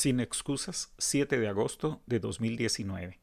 Sin 0.00 0.18
excusas, 0.18 0.94
7 0.96 1.38
de 1.38 1.46
agosto 1.46 2.00
de 2.06 2.20
2019. 2.20 3.20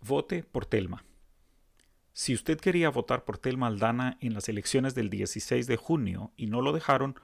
Vote 0.00 0.44
por 0.44 0.64
Telma. 0.64 1.04
Si 2.12 2.34
usted 2.34 2.60
quería 2.60 2.88
votar 2.88 3.24
por 3.24 3.36
Telma 3.36 3.66
Aldana 3.66 4.16
en 4.20 4.32
las 4.32 4.48
elecciones 4.48 4.94
del 4.94 5.10
16 5.10 5.66
de 5.66 5.76
junio 5.76 6.30
y 6.36 6.46
no 6.46 6.62
lo 6.62 6.72
dejaron, 6.72 7.16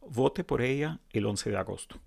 vote 0.00 0.44
por 0.44 0.62
ella 0.62 1.00
el 1.10 1.26
11 1.26 1.50
de 1.50 1.56
agosto. 1.56 2.00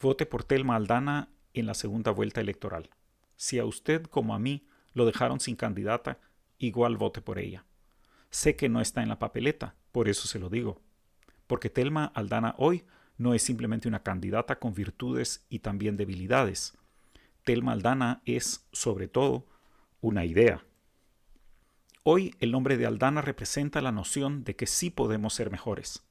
Vote 0.00 0.24
por 0.24 0.42
Telma 0.42 0.76
Aldana 0.76 1.28
en 1.52 1.66
la 1.66 1.74
segunda 1.74 2.10
vuelta 2.10 2.40
electoral. 2.40 2.88
Si 3.36 3.58
a 3.58 3.66
usted 3.66 4.04
como 4.04 4.34
a 4.34 4.38
mí 4.38 4.66
lo 4.94 5.04
dejaron 5.04 5.38
sin 5.38 5.54
candidata, 5.54 6.18
igual 6.56 6.96
vote 6.96 7.20
por 7.20 7.38
ella. 7.38 7.66
Sé 8.30 8.56
que 8.56 8.70
no 8.70 8.80
está 8.80 9.02
en 9.02 9.10
la 9.10 9.18
papeleta, 9.18 9.74
por 9.92 10.08
eso 10.08 10.26
se 10.26 10.38
lo 10.38 10.48
digo. 10.48 10.80
Porque 11.46 11.68
Telma 11.68 12.06
Aldana 12.14 12.54
hoy 12.56 12.86
no 13.18 13.34
es 13.34 13.42
simplemente 13.42 13.88
una 13.88 14.02
candidata 14.02 14.58
con 14.58 14.74
virtudes 14.74 15.44
y 15.48 15.60
también 15.60 15.96
debilidades. 15.96 16.76
Telma 17.44 17.72
Aldana 17.72 18.22
es, 18.24 18.66
sobre 18.72 19.08
todo, 19.08 19.46
una 20.00 20.24
idea. 20.24 20.64
Hoy 22.04 22.34
el 22.40 22.50
nombre 22.50 22.76
de 22.76 22.86
Aldana 22.86 23.22
representa 23.22 23.80
la 23.80 23.92
noción 23.92 24.44
de 24.44 24.56
que 24.56 24.66
sí 24.66 24.90
podemos 24.90 25.34
ser 25.34 25.50
mejores. 25.50 26.02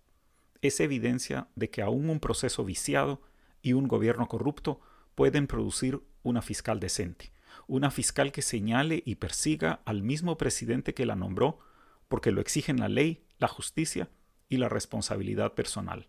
Es 0.62 0.80
evidencia 0.80 1.48
de 1.56 1.70
que 1.70 1.82
aún 1.82 2.09
un 2.09 2.20
proceso 2.20 2.64
viciado 2.64 3.22
y 3.62 3.73
un 3.73 3.88
gobierno 3.88 4.28
corrupto 4.28 4.80
pueden 5.16 5.48
producir 5.48 6.02
una 6.23 6.42
fiscal 6.42 6.80
decente, 6.80 7.31
una 7.68 7.92
fiscal 7.92 8.31
que 8.31 8.42
señale 8.42 9.04
y 9.06 9.16
persiga 9.16 9.81
al 9.86 10.04
mismo 10.04 10.38
presidente 10.38 10.94
que 10.94 11.06
la 11.06 11.16
nombró 11.16 11.59
porque 12.08 12.31
lo 12.31 12.42
exigen 12.42 12.80
la 12.80 12.90
ley, 12.90 13.26
la 13.38 13.48
justicia 13.48 14.09
y 14.50 14.58
la 14.58 14.70
responsabilidad 14.70 15.54
personal. 15.54 16.08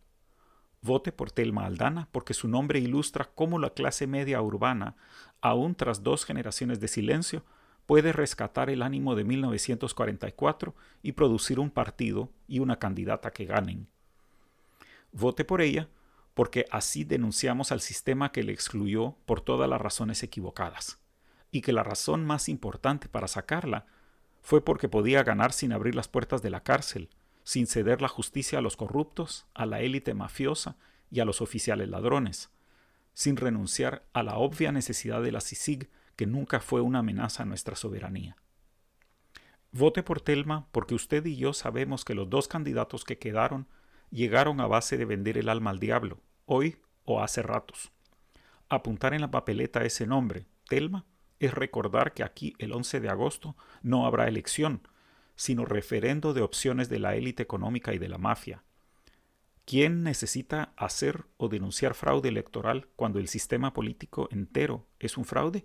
Vote 0.82 1.12
por 1.12 1.30
Telma 1.30 1.64
Aldana 1.64 2.08
porque 2.10 2.34
su 2.34 2.48
nombre 2.48 2.80
ilustra 2.80 3.30
cómo 3.34 3.58
la 3.58 3.70
clase 3.70 4.06
media 4.06 4.42
urbana, 4.42 4.96
aún 5.40 5.74
tras 5.76 6.02
dos 6.02 6.24
generaciones 6.24 6.80
de 6.80 6.88
silencio, 6.88 7.44
puede 7.86 8.12
rescatar 8.12 8.68
el 8.68 8.82
ánimo 8.82 9.14
de 9.14 9.24
1944 9.24 10.74
y 11.02 11.12
producir 11.12 11.60
un 11.60 11.70
partido 11.70 12.30
y 12.48 12.58
una 12.58 12.78
candidata 12.78 13.30
que 13.30 13.44
ganen. 13.44 13.86
Vote 15.12 15.44
por 15.44 15.60
ella 15.60 15.88
porque 16.34 16.66
así 16.70 17.04
denunciamos 17.04 17.72
al 17.72 17.80
sistema 17.80 18.32
que 18.32 18.42
le 18.42 18.52
excluyó 18.52 19.16
por 19.26 19.40
todas 19.40 19.68
las 19.68 19.80
razones 19.80 20.22
equivocadas, 20.22 20.98
y 21.50 21.60
que 21.60 21.72
la 21.72 21.82
razón 21.82 22.24
más 22.24 22.48
importante 22.48 23.08
para 23.08 23.28
sacarla 23.28 23.86
fue 24.40 24.64
porque 24.64 24.88
podía 24.88 25.22
ganar 25.22 25.52
sin 25.52 25.72
abrir 25.72 25.94
las 25.94 26.08
puertas 26.08 26.42
de 26.42 26.50
la 26.50 26.62
cárcel, 26.62 27.10
sin 27.44 27.66
ceder 27.66 28.02
la 28.02 28.08
justicia 28.08 28.58
a 28.58 28.62
los 28.62 28.76
corruptos, 28.76 29.46
a 29.54 29.66
la 29.66 29.80
élite 29.80 30.14
mafiosa 30.14 30.76
y 31.10 31.20
a 31.20 31.24
los 31.24 31.40
oficiales 31.40 31.88
ladrones, 31.88 32.50
sin 33.14 33.36
renunciar 33.36 34.04
a 34.12 34.22
la 34.22 34.36
obvia 34.36 34.72
necesidad 34.72 35.22
de 35.22 35.32
la 35.32 35.40
CICIG 35.40 35.90
que 36.16 36.26
nunca 36.26 36.60
fue 36.60 36.80
una 36.80 37.00
amenaza 37.00 37.42
a 37.42 37.46
nuestra 37.46 37.76
soberanía. 37.76 38.36
Vote 39.72 40.02
por 40.02 40.20
Telma 40.20 40.68
porque 40.72 40.94
usted 40.94 41.24
y 41.24 41.36
yo 41.36 41.52
sabemos 41.52 42.04
que 42.04 42.14
los 42.14 42.28
dos 42.28 42.46
candidatos 42.48 43.04
que 43.04 43.18
quedaron 43.18 43.66
llegaron 44.10 44.60
a 44.60 44.66
base 44.66 44.98
de 44.98 45.06
vender 45.06 45.38
el 45.38 45.48
alma 45.48 45.70
al 45.70 45.80
diablo, 45.80 46.20
hoy 46.44 46.76
o 47.04 47.22
hace 47.22 47.42
ratos. 47.42 47.90
Apuntar 48.68 49.14
en 49.14 49.22
la 49.22 49.30
papeleta 49.30 49.84
ese 49.84 50.06
nombre, 50.06 50.46
Telma, 50.68 51.06
es 51.40 51.54
recordar 51.54 52.12
que 52.12 52.22
aquí 52.22 52.54
el 52.58 52.72
11 52.72 53.00
de 53.00 53.08
agosto 53.08 53.56
no 53.82 54.06
habrá 54.06 54.28
elección, 54.28 54.86
sino 55.36 55.64
referendo 55.64 56.34
de 56.34 56.42
opciones 56.42 56.88
de 56.88 56.98
la 56.98 57.16
élite 57.16 57.42
económica 57.42 57.94
y 57.94 57.98
de 57.98 58.08
la 58.08 58.18
mafia. 58.18 58.62
¿Quién 59.64 60.02
necesita 60.02 60.72
hacer 60.76 61.24
o 61.36 61.48
denunciar 61.48 61.94
fraude 61.94 62.28
electoral 62.28 62.88
cuando 62.96 63.18
el 63.18 63.28
sistema 63.28 63.72
político 63.72 64.28
entero 64.32 64.86
es 64.98 65.16
un 65.16 65.24
fraude? 65.24 65.64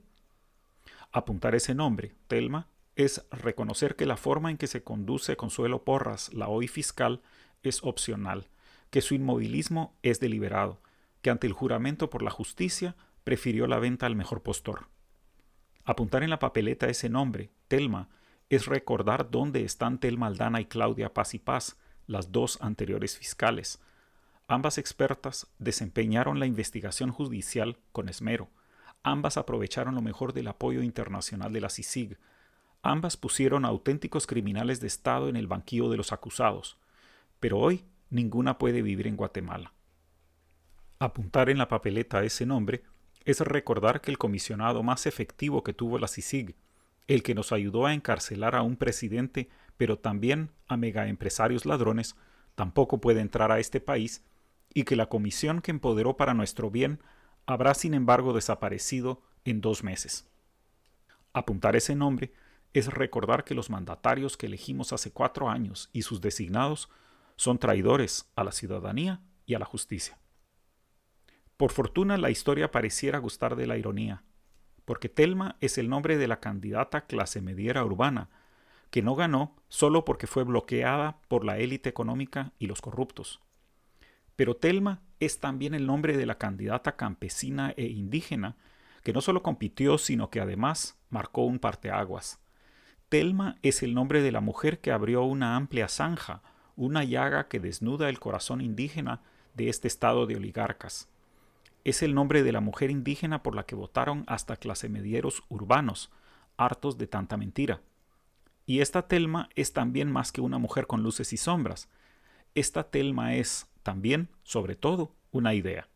Apuntar 1.11 1.55
ese 1.55 1.73
nombre, 1.73 2.15
Telma, 2.27 2.67
es 2.95 3.25
reconocer 3.31 3.95
que 3.95 4.05
la 4.05 4.17
forma 4.17 4.51
en 4.51 4.57
que 4.57 4.67
se 4.67 4.83
conduce 4.83 5.35
Consuelo 5.35 5.83
Porras, 5.83 6.33
la 6.33 6.47
hoy 6.47 6.67
fiscal, 6.67 7.21
es 7.63 7.83
opcional, 7.83 8.49
que 8.89 9.01
su 9.01 9.15
inmovilismo 9.15 9.95
es 10.03 10.19
deliberado, 10.19 10.81
que 11.21 11.29
ante 11.29 11.47
el 11.47 11.53
juramento 11.53 12.09
por 12.09 12.21
la 12.21 12.31
justicia 12.31 12.95
prefirió 13.23 13.67
la 13.67 13.79
venta 13.79 14.05
al 14.05 14.15
mejor 14.15 14.43
postor. 14.43 14.87
Apuntar 15.83 16.23
en 16.23 16.29
la 16.29 16.39
papeleta 16.39 16.87
ese 16.87 17.09
nombre, 17.09 17.49
Telma, 17.67 18.09
es 18.49 18.65
recordar 18.65 19.29
dónde 19.29 19.63
están 19.63 19.99
Telma 19.99 20.27
Aldana 20.27 20.61
y 20.61 20.65
Claudia 20.65 21.13
Paz 21.13 21.33
y 21.33 21.39
Paz, 21.39 21.77
las 22.05 22.31
dos 22.31 22.59
anteriores 22.61 23.17
fiscales. 23.17 23.79
Ambas 24.47 24.77
expertas 24.77 25.47
desempeñaron 25.59 26.39
la 26.39 26.45
investigación 26.45 27.11
judicial 27.11 27.77
con 27.91 28.07
esmero. 28.07 28.49
Ambas 29.03 29.35
aprovecharon 29.37 29.95
lo 29.95 30.01
mejor 30.01 30.31
del 30.31 30.47
apoyo 30.47 30.81
internacional 30.81 31.51
de 31.51 31.61
la 31.61 31.69
CICIG. 31.69 32.17
Ambas 32.81 33.17
pusieron 33.17 33.65
auténticos 33.65 34.25
criminales 34.25 34.79
de 34.79 34.87
Estado 34.87 35.27
en 35.27 35.35
el 35.35 35.47
banquillo 35.47 35.89
de 35.89 35.97
los 35.97 36.13
acusados. 36.13 36.77
Pero 37.41 37.57
hoy 37.57 37.83
ninguna 38.09 38.57
puede 38.57 38.81
vivir 38.81 39.07
en 39.07 39.17
Guatemala. 39.17 39.73
Apuntar 40.99 41.49
en 41.49 41.57
la 41.57 41.67
papeleta 41.67 42.23
ese 42.23 42.45
nombre 42.45 42.83
es 43.25 43.41
recordar 43.41 43.99
que 43.99 44.09
el 44.09 44.17
comisionado 44.17 44.83
más 44.83 45.05
efectivo 45.05 45.63
que 45.63 45.73
tuvo 45.73 45.99
la 45.99 46.07
CICIG 46.07 46.55
el 47.07 47.23
que 47.23 47.35
nos 47.35 47.51
ayudó 47.51 47.85
a 47.85 47.93
encarcelar 47.93 48.55
a 48.55 48.61
un 48.61 48.75
presidente, 48.75 49.49
pero 49.77 49.97
también 49.97 50.51
a 50.67 50.77
megaempresarios 50.77 51.65
ladrones, 51.65 52.15
tampoco 52.55 52.99
puede 52.99 53.21
entrar 53.21 53.51
a 53.51 53.59
este 53.59 53.79
país, 53.79 54.23
y 54.73 54.83
que 54.83 54.95
la 54.95 55.07
comisión 55.07 55.61
que 55.61 55.71
empoderó 55.71 56.17
para 56.17 56.33
nuestro 56.33 56.69
bien 56.69 56.99
habrá 57.45 57.73
sin 57.73 57.93
embargo 57.93 58.33
desaparecido 58.33 59.21
en 59.45 59.61
dos 59.61 59.83
meses. 59.83 60.27
Apuntar 61.33 61.75
ese 61.75 61.95
nombre 61.95 62.33
es 62.73 62.87
recordar 62.87 63.43
que 63.43 63.55
los 63.55 63.69
mandatarios 63.69 64.37
que 64.37 64.47
elegimos 64.47 64.91
hace 64.91 65.11
cuatro 65.11 65.49
años 65.49 65.89
y 65.93 66.01
sus 66.01 66.21
designados 66.21 66.89
son 67.37 67.57
traidores 67.57 68.29
a 68.35 68.43
la 68.43 68.51
ciudadanía 68.51 69.21
y 69.45 69.53
a 69.53 69.59
la 69.59 69.65
justicia. 69.65 70.19
Por 71.55 71.71
fortuna 71.71 72.17
la 72.17 72.29
historia 72.29 72.71
pareciera 72.71 73.19
gustar 73.19 73.55
de 73.55 73.65
la 73.65 73.77
ironía, 73.77 74.23
porque 74.87 75.09
Telma 75.09 75.57
es 75.59 75.77
el 75.77 75.89
nombre 75.89 76.17
de 76.17 76.29
la 76.29 76.39
candidata 76.39 77.07
clase 77.07 77.41
mediera 77.41 77.83
urbana, 77.83 78.29
que 78.89 79.01
no 79.01 79.15
ganó 79.15 79.53
solo 79.67 80.05
porque 80.05 80.27
fue 80.27 80.45
bloqueada 80.45 81.19
por 81.27 81.43
la 81.43 81.57
élite 81.57 81.89
económica 81.89 82.53
y 82.57 82.67
los 82.67 82.79
corruptos. 82.79 83.41
Pero 84.37 84.55
Telma 84.55 85.01
es 85.19 85.41
también 85.41 85.73
el 85.73 85.85
nombre 85.85 86.15
de 86.15 86.25
la 86.25 86.37
candidata 86.37 86.95
campesina 86.95 87.73
e 87.75 87.87
indígena, 87.87 88.55
que 89.03 89.11
no 89.11 89.19
solo 89.19 89.43
compitió, 89.43 89.97
sino 89.97 90.29
que 90.29 90.39
además 90.39 90.97
marcó 91.09 91.43
un 91.43 91.59
parteaguas. 91.59 92.39
Telma 93.09 93.57
es 93.63 93.83
el 93.83 93.93
nombre 93.93 94.21
de 94.21 94.31
la 94.31 94.39
mujer 94.39 94.79
que 94.79 94.93
abrió 94.93 95.23
una 95.23 95.57
amplia 95.57 95.89
zanja, 95.89 96.43
una 96.77 97.03
llaga 97.03 97.49
que 97.49 97.59
desnuda 97.59 98.07
el 98.07 98.21
corazón 98.21 98.61
indígena 98.61 99.21
de 99.53 99.67
este 99.67 99.89
estado 99.89 100.27
de 100.27 100.37
oligarcas 100.37 101.09
es 101.87 102.03
el 102.03 102.13
nombre 102.13 102.43
de 102.43 102.51
la 102.51 102.59
mujer 102.59 102.91
indígena 102.91 103.41
por 103.41 103.55
la 103.55 103.65
que 103.65 103.73
votaron 103.73 104.25
hasta 104.27 104.57
clasemedieros 104.57 105.43
urbanos, 105.47 106.11
hartos 106.57 106.97
de 106.97 107.07
tanta 107.07 107.37
mentira. 107.37 107.79
Y 108.65 108.81
esta 108.81 109.07
Telma 109.07 109.47
es 109.55 109.71
también 109.71 110.11
más 110.11 110.33
que 110.33 110.41
una 110.41 110.57
mujer 110.57 110.85
con 110.85 111.01
luces 111.01 111.31
y 111.31 111.37
sombras. 111.37 111.87
Esta 112.55 112.83
Telma 112.83 113.35
es 113.35 113.67
también, 113.83 114.27
sobre 114.43 114.75
todo, 114.75 115.13
una 115.31 115.53
idea. 115.53 115.87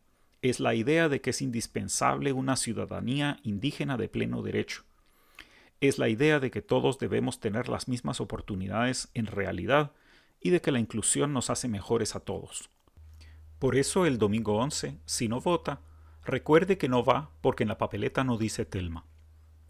Es 0.42 0.62
la 0.62 0.76
idea 0.76 1.10
de 1.10 1.20
que 1.20 1.32
es 1.32 1.42
indispensable 1.42 2.32
una 2.32 2.56
ciudadanía 2.56 3.42
indígena 3.44 3.98
de 3.98 4.08
pleno 4.08 4.42
derecho. 4.44 4.86
Es 5.82 6.00
la 6.00 6.08
idea 6.08 6.40
de 6.40 6.52
que 6.52 6.62
todos 6.62 7.00
debemos 7.00 7.42
tener 7.42 7.68
las 7.68 7.90
mismas 7.90 8.22
oportunidades 8.22 9.10
en 9.14 9.26
realidad 9.26 9.92
y 10.40 10.52
de 10.52 10.62
que 10.62 10.72
la 10.72 10.80
inclusión 10.80 11.34
nos 11.34 11.50
hace 11.50 11.68
mejores 11.68 12.16
a 12.16 12.22
todos. 12.22 12.70
Por 13.62 13.76
eso 13.76 14.08
el 14.08 14.18
domingo 14.18 14.56
11, 14.56 14.98
si 15.06 15.28
no 15.28 15.40
vota, 15.40 15.82
recuerde 16.26 16.80
que 16.80 16.90
no 16.90 17.04
va 17.04 17.30
porque 17.42 17.62
en 17.64 17.70
la 17.70 17.78
papeleta 17.78 18.24
no 18.24 18.40
dice 18.40 18.66
Telma. 18.66 19.06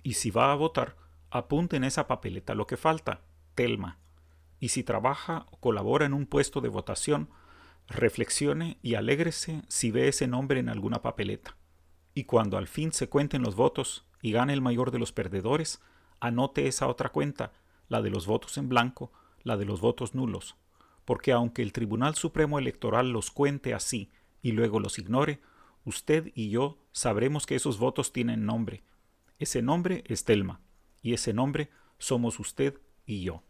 Y 0.01 0.13
si 0.13 0.31
va 0.31 0.53
a 0.53 0.55
votar, 0.55 0.95
apunte 1.29 1.75
en 1.75 1.83
esa 1.83 2.07
papeleta 2.07 2.55
lo 2.55 2.67
que 2.67 2.77
falta, 2.77 3.19
Telma. 3.53 3.99
Y 4.61 4.69
si 4.69 4.85
trabaja 4.85 5.45
o 5.51 5.57
colabora 5.57 6.05
en 6.05 6.13
un 6.13 6.25
puesto 6.25 6.61
de 6.61 6.69
votación, 6.69 7.31
reflexione 7.89 8.77
y 8.81 8.95
alégrese 8.95 9.63
si 9.67 9.91
ve 9.91 10.07
ese 10.07 10.25
nombre 10.25 10.61
en 10.61 10.69
alguna 10.69 11.01
papeleta. 11.01 11.57
Y 12.13 12.23
cuando 12.23 12.57
al 12.57 12.69
fin 12.69 12.93
se 12.93 13.09
cuenten 13.09 13.41
los 13.41 13.55
votos 13.55 14.05
y 14.21 14.31
gane 14.31 14.53
el 14.53 14.61
mayor 14.61 14.91
de 14.91 14.99
los 14.99 15.11
perdedores, 15.11 15.81
anote 16.21 16.65
esa 16.69 16.87
otra 16.87 17.09
cuenta, 17.09 17.51
la 17.89 18.01
de 18.01 18.09
los 18.09 18.25
votos 18.25 18.57
en 18.57 18.69
blanco, 18.69 19.11
la 19.43 19.57
de 19.57 19.65
los 19.65 19.81
votos 19.81 20.15
nulos, 20.15 20.55
porque 21.05 21.31
aunque 21.31 21.61
el 21.61 21.73
Tribunal 21.73 22.15
Supremo 22.15 22.59
Electoral 22.59 23.11
los 23.11 23.31
cuente 23.31 23.73
así 23.73 24.09
y 24.41 24.51
luego 24.51 24.79
los 24.79 24.99
ignore, 24.99 25.39
usted 25.85 26.31
y 26.35 26.49
yo 26.49 26.77
sabremos 26.91 27.45
que 27.45 27.55
esos 27.55 27.79
votos 27.79 28.13
tienen 28.13 28.45
nombre. 28.45 28.83
Ese 29.39 29.61
nombre 29.61 30.03
es 30.07 30.23
Telma, 30.23 30.61
y 31.01 31.13
ese 31.13 31.33
nombre 31.33 31.69
somos 31.97 32.39
usted 32.39 32.79
y 33.05 33.21
yo. 33.23 33.43